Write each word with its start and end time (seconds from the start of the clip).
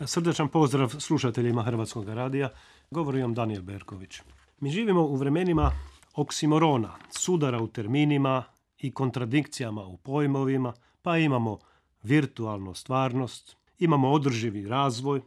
Srdečan 0.00 0.48
pozdrav 0.48 0.88
slušateljima 0.98 1.62
Hrvatskog 1.62 2.08
radija. 2.08 2.48
Govori 2.90 3.22
vam 3.22 3.34
Daniel 3.34 3.62
Berković. 3.62 4.20
Mi 4.60 4.70
živimo 4.70 5.02
u 5.02 5.16
vremenima 5.16 5.70
oksimorona, 6.14 6.90
sudara 7.10 7.62
u 7.62 7.66
terminima 7.66 8.44
i 8.78 8.90
kontradikcijama 8.90 9.82
u 9.82 9.96
pojmovima, 9.96 10.72
pa 11.02 11.18
imamo 11.18 11.58
virtualnu 12.02 12.74
stvarnost, 12.74 13.56
imamo 13.78 14.10
održivi 14.10 14.68
razvoj, 14.68 15.18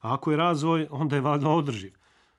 a 0.00 0.14
ako 0.14 0.30
je 0.30 0.36
razvoj, 0.36 0.86
onda 0.90 1.16
je 1.16 1.22
valjda 1.22 1.48
održiv. 1.48 1.94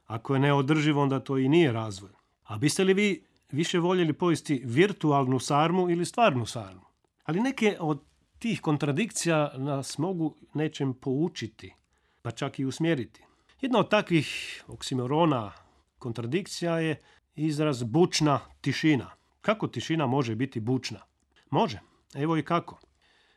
Ako 0.06 0.34
je 0.34 0.40
neodrživ, 0.40 1.00
onda 1.00 1.20
to 1.20 1.38
i 1.38 1.50
nije 1.50 1.72
razvoj. 1.72 2.12
A 2.44 2.58
biste 2.58 2.84
li 2.84 2.94
vi 2.94 3.26
više 3.52 3.80
voljeli 3.80 4.14
pojesti 4.14 4.62
virtualnu 4.66 5.40
sarmu 5.40 5.90
ili 5.90 6.06
stvarnu 6.06 6.46
sarmu? 6.46 6.86
Ali 7.24 7.40
neke 7.40 7.78
od 7.80 8.11
tih 8.42 8.62
kontradikcija 8.62 9.52
nas 9.58 9.98
mogu 9.98 10.36
nečem 10.54 10.94
poučiti, 10.94 11.74
pa 12.22 12.32
čak 12.32 12.60
i 12.60 12.66
usmjeriti. 12.66 13.24
Jedna 13.62 13.80
od 13.80 13.90
takvih 13.90 14.28
oksimorona 14.68 15.52
kontradikcija 16.00 16.80
je 16.80 17.02
izraz 17.36 17.84
bučna 17.84 18.40
tišina. 18.62 19.12
Kako 19.42 19.68
tišina 19.68 20.08
može 20.08 20.36
biti 20.36 20.60
bučna? 20.60 21.00
Može. 21.50 21.80
Evo 22.14 22.38
i 22.38 22.44
kako. 22.44 22.80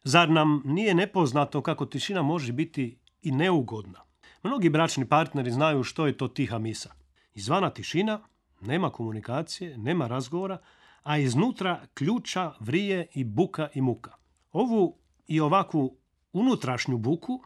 Zar 0.05 0.31
nam 0.31 0.62
nije 0.65 0.95
nepoznato 0.95 1.62
kako 1.62 1.87
tišina 1.87 2.23
može 2.23 2.53
biti 2.53 2.98
i 3.23 3.33
neugodna? 3.33 4.00
Mnogi 4.43 4.69
bračni 4.69 5.09
partneri 5.09 5.50
znaju 5.50 5.83
što 5.83 6.06
je 6.06 6.17
to 6.17 6.28
tiha 6.28 6.59
misa. 6.59 6.95
Izvana 7.34 7.71
tišina, 7.71 8.21
nema 8.61 8.91
komunikacije, 8.91 9.78
nema 9.78 10.06
razgovora, 10.06 10.59
a 11.03 11.19
iznutra 11.19 11.87
ključa, 11.95 12.53
vrije 12.61 13.06
i 13.15 13.25
buka 13.25 13.69
i 13.75 13.81
muka. 13.81 14.25
Ovu 14.55 15.03
i 15.27 15.41
ovakvu 15.41 15.97
unutrašnju 16.33 16.98
buku 16.98 17.41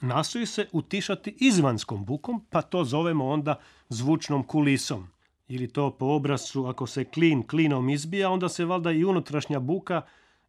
nastoji 0.00 0.46
se 0.46 0.68
utišati 0.72 1.36
izvanskom 1.40 2.04
bukom, 2.04 2.46
pa 2.50 2.62
to 2.62 2.84
zovemo 2.84 3.28
onda 3.28 3.60
zvučnom 3.88 4.44
kulisom. 4.44 5.08
Ili 5.48 5.68
to 5.68 5.90
po 5.90 6.06
obrascu, 6.06 6.66
ako 6.66 6.86
se 6.86 7.04
klin 7.04 7.46
klinom 7.46 7.88
izbija, 7.88 8.30
onda 8.30 8.48
se 8.48 8.64
valjda 8.64 8.90
i 8.90 9.04
unutrašnja 9.04 9.60
buka 9.60 10.02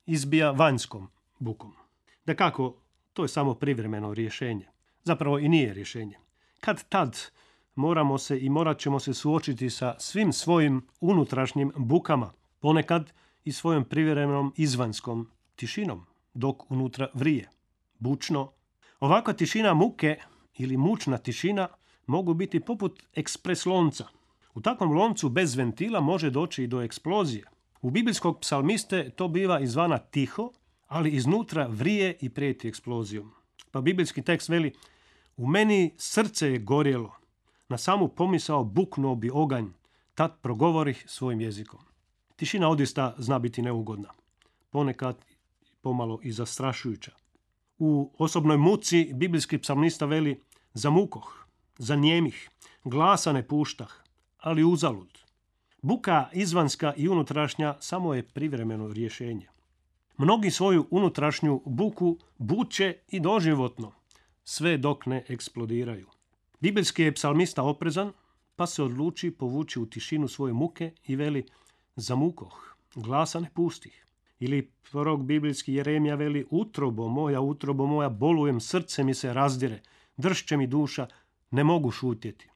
izbija 0.06 0.52
vanjskom 0.52 1.08
bukom. 1.40 1.74
Da 2.26 2.36
kako, 2.36 2.76
to 3.14 3.24
je 3.24 3.28
samo 3.28 3.54
privremeno 3.54 4.14
rješenje. 4.14 4.68
Zapravo 5.04 5.40
i 5.40 5.50
nije 5.50 5.74
rješenje. 5.74 6.18
Kad 6.60 6.84
tad 6.90 7.18
moramo 7.76 8.18
se 8.18 8.40
i 8.40 8.50
morat 8.50 8.80
ćemo 8.80 9.00
se 9.00 9.14
suočiti 9.14 9.70
sa 9.70 9.96
svim 10.00 10.34
svojim 10.34 10.88
unutrašnjim 11.00 11.72
bukama, 11.76 12.32
ponekad 12.60 13.14
i 13.44 13.52
svojom 13.52 13.86
privremenom 13.86 14.54
izvanskom 14.58 15.30
tišinom, 15.56 16.06
dok 16.34 16.72
unutra 16.72 17.08
vrije. 17.14 17.50
Bučno. 18.00 18.52
Ovakva 19.00 19.34
tišina 19.34 19.74
muke 19.74 20.18
ili 20.58 20.78
mučna 20.78 21.18
tišina 21.18 21.68
mogu 22.08 22.34
biti 22.34 22.60
poput 22.60 23.04
ekspres 23.14 23.66
lonca. 23.66 24.08
U 24.54 24.62
takvom 24.62 24.92
loncu 24.92 25.30
bez 25.30 25.56
ventila 25.56 26.00
može 26.00 26.30
doći 26.30 26.64
i 26.64 26.68
do 26.68 26.82
eksplozije. 26.82 27.44
U 27.82 27.90
biblijskog 27.90 28.40
psalmiste 28.40 29.10
to 29.10 29.28
biva 29.28 29.60
izvana 29.60 29.98
tiho, 29.98 30.52
ali 30.88 31.12
iznutra 31.12 31.68
vrije 31.68 32.18
i 32.22 32.30
prijeti 32.30 32.68
eksplozijom. 32.68 33.32
Pa 33.72 33.82
biblijski 33.82 34.22
tekst 34.22 34.50
veli 34.50 34.74
U 35.42 35.48
meni 35.48 35.94
srce 35.98 36.52
je 36.52 36.60
gorjelo, 36.60 37.16
na 37.70 37.78
samu 37.78 38.08
pomisao 38.08 38.64
buknuo 38.64 39.16
bi 39.16 39.30
oganj, 39.34 39.66
tad 40.16 40.42
progovorih 40.42 41.06
svojim 41.08 41.42
jezikom. 41.42 41.80
Tišina 42.36 42.70
odista 42.70 43.16
zna 43.18 43.40
biti 43.40 43.62
neugodna. 43.62 44.10
Ponekad 44.70 45.26
pomalo 45.82 46.20
i 46.24 46.32
zastrašujuća. 46.32 47.12
U 47.80 48.12
osobnoj 48.18 48.58
muci 48.58 49.12
biblijski 49.14 49.58
psalmista 49.58 50.06
veli 50.06 50.42
za 50.74 50.90
mukoh, 50.90 51.48
za 51.78 51.96
njemih, 51.96 52.50
glasa 52.84 53.34
ne 53.34 53.48
puštah, 53.48 53.92
ali 54.38 54.64
uzalud. 54.64 55.20
Buka 55.82 56.30
izvanska 56.34 56.94
i 56.98 57.10
unutrašnja 57.10 57.78
samo 57.80 58.14
je 58.14 58.24
privremeno 58.24 58.94
rješenje. 58.94 59.48
Mnogi 60.18 60.52
svoju 60.52 60.88
unutrašnju 60.92 61.62
buku 61.66 62.18
buče 62.38 62.96
i 63.08 63.20
doživotno, 63.20 63.92
sve 64.44 64.78
dok 64.78 65.06
ne 65.06 65.26
eksplodiraju. 65.28 66.08
Biblijski 66.60 67.04
je 67.04 67.14
psalmista 67.14 67.64
oprezan, 67.64 68.12
pa 68.56 68.68
se 68.68 68.84
odluči 68.84 69.32
povući 69.32 69.80
u 69.80 69.86
tišinu 69.86 70.28
svoje 70.28 70.54
muke 70.54 70.92
i 71.08 71.16
veli 71.16 71.46
za 71.96 72.16
mukoh, 72.16 72.76
glasa 72.96 73.40
ne 73.40 73.50
pustih. 73.54 74.06
Ili 74.40 74.72
prorok 74.92 75.22
biblijski 75.22 75.74
Jeremija 75.74 76.16
veli 76.16 76.46
utrobo 76.50 77.08
moja, 77.08 77.42
utrobo 77.42 77.86
moja, 77.86 78.10
bolujem, 78.10 78.60
srce 78.60 79.04
mi 79.04 79.14
se 79.14 79.34
razdire, 79.34 79.82
dršće 80.18 80.58
mi 80.58 80.68
duša, 80.68 81.08
ne 81.52 81.64
mogu 81.64 81.92
šutjeti. 81.92 82.50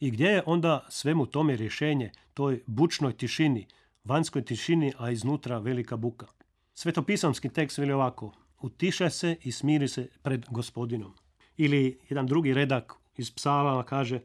I 0.00 0.10
gdje 0.10 0.26
je 0.26 0.42
onda 0.46 0.86
svemu 0.88 1.26
tome 1.26 1.56
rješenje, 1.56 2.10
toj 2.34 2.62
bučnoj 2.66 3.12
tišini, 3.12 3.66
vanjskoj 4.04 4.44
tišini, 4.44 4.92
a 4.98 5.10
iznutra 5.10 5.58
velika 5.58 5.96
buka? 5.96 6.26
Svetopisamski 6.74 7.48
tekst 7.48 7.78
veli 7.78 7.92
ovako, 7.92 8.32
utišaj 8.60 9.10
se 9.10 9.36
i 9.42 9.52
smiri 9.52 9.88
se 9.88 10.08
pred 10.22 10.46
gospodinom. 10.50 11.14
Ili 11.56 11.98
jedan 12.08 12.26
drugi 12.26 12.54
redak 12.54 12.94
iz 13.16 13.30
psalama 13.30 13.82
kaže, 13.82 14.20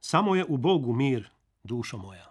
samo 0.00 0.34
je 0.34 0.44
u 0.48 0.56
Bogu 0.56 0.92
mir, 0.92 1.30
dušo 1.64 1.98
moja. 1.98 2.29